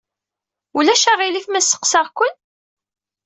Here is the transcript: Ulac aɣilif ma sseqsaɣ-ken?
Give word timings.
Ulac 0.77 1.03
aɣilif 1.11 1.47
ma 1.49 1.61
sseqsaɣ-ken? 1.61 2.33